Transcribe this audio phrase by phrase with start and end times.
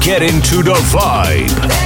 [0.00, 1.81] Get into the vibe.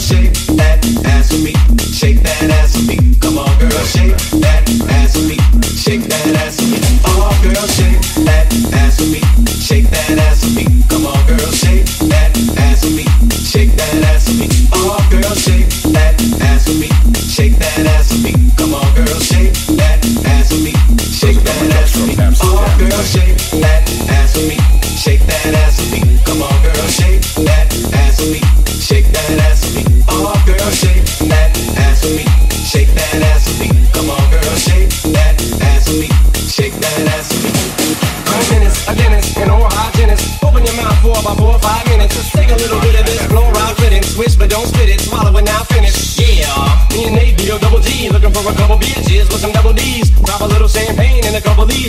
[0.00, 0.67] Oh,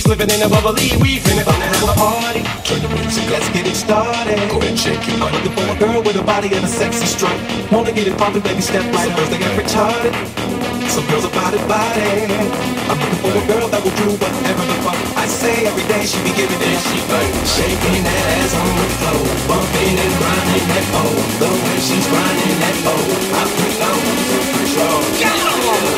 [0.10, 0.89] couple D's, slip it in a bubbly.
[1.02, 4.38] We finna About to have a party, turn the music, let's get it started.
[4.50, 5.22] Go ahead, shake it.
[5.22, 7.36] I'm looking for a girl with a body and a sexy strut.
[7.72, 9.06] Wanna get it poppin', baby, step right.
[9.06, 10.13] Some girls they got retarded.
[10.89, 12.26] Some girls are body body.
[12.89, 15.69] I'm looking for a girl that will do whatever the fuck I say.
[15.69, 19.93] Every day she be giving it, she like shaking that ass on the floor, bumping
[19.93, 21.22] and grinding that pole.
[21.38, 25.88] The way she's grinding that pole, I feel out of control.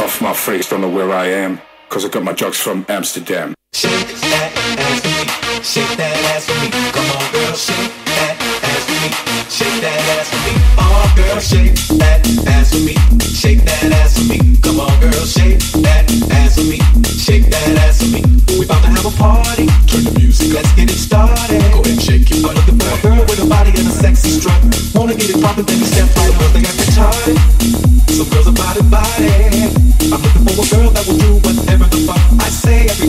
[0.00, 1.60] Off my face, don't know where I am,
[1.90, 3.52] cause I got my drugs from Amsterdam.
[3.74, 5.62] Shake that ass for me.
[5.62, 6.70] Shake that ass for me.
[6.96, 9.10] Come on, girl, shake that ass for me.
[9.52, 10.56] Shake that ass for me.
[10.80, 12.96] Oh, girl, shake that ass for me.
[13.20, 14.38] Shake that ass for me.
[14.64, 16.80] Come on, girl, shake that ass for me.
[17.04, 18.24] Shake that ass for me.
[18.58, 19.68] We about to have a party.
[19.84, 21.60] Turn the music, let's get it started.
[21.76, 22.40] Go ahead, shake it.
[22.48, 24.56] I'm looking for a girl with a body and a sexy strut.
[24.96, 26.32] Wanna get it poppin', baby, step right.
[26.32, 27.36] Girls, they got retarded.
[27.36, 27.59] Some
[28.30, 29.70] girls body body.
[30.12, 32.99] I'm looking for a girl that will do whatever the fuck I say.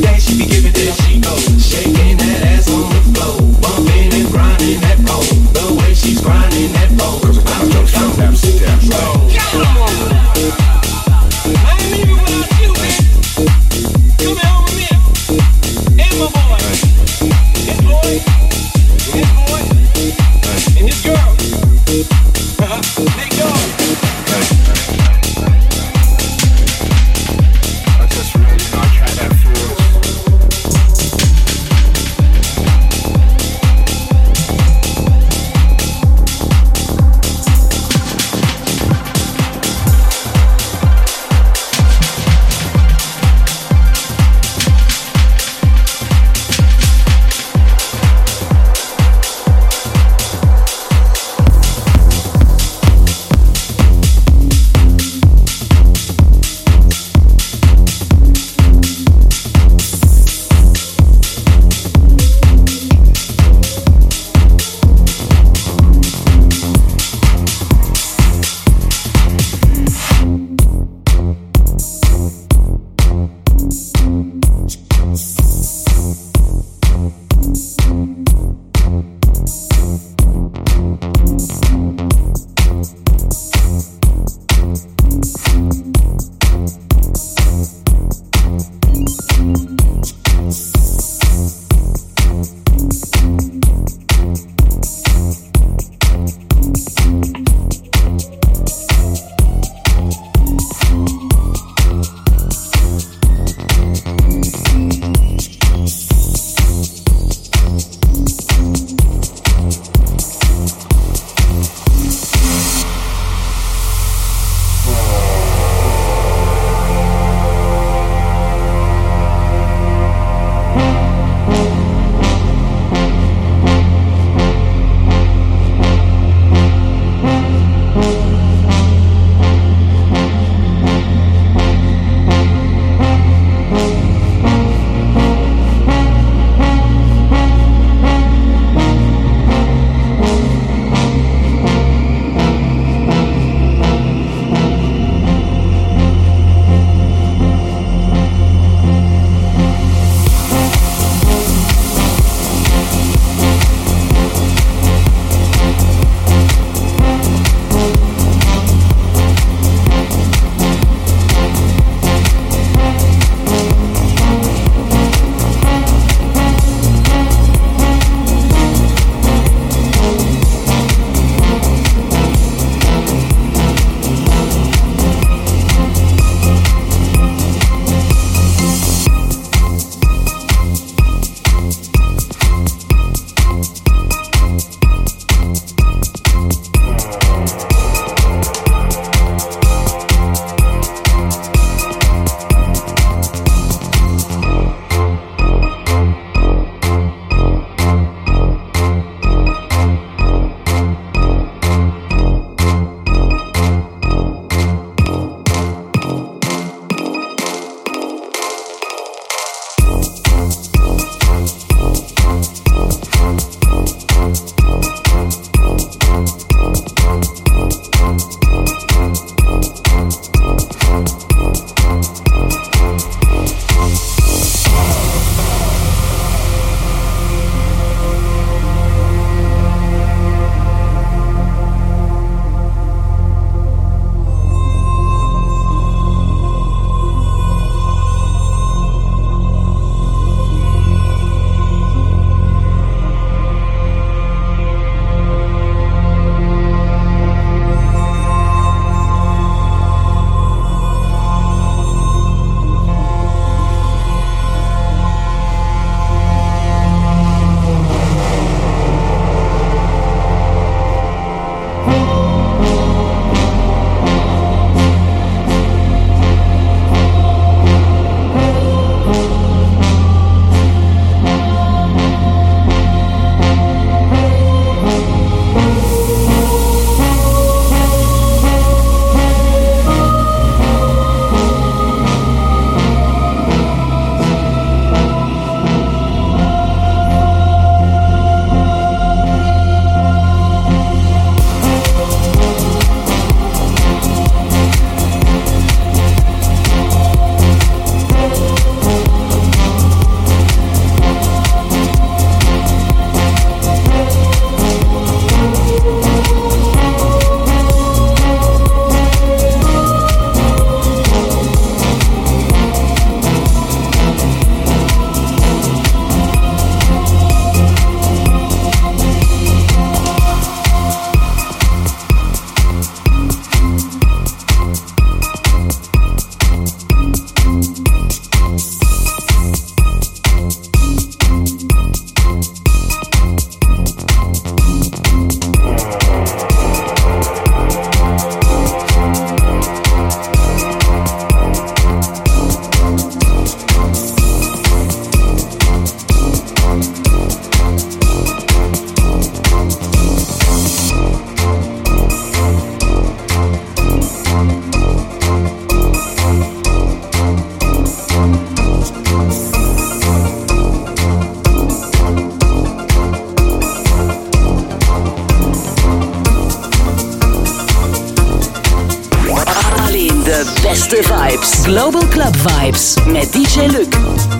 [372.43, 374.30] Vibes mit DJ Lück.